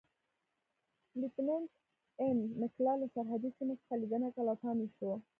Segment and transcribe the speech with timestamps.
[1.19, 1.71] لیتننت
[2.21, 5.11] اېن میکلر له سرحدي سیمو څخه لیدنه کوله او پام یې شو.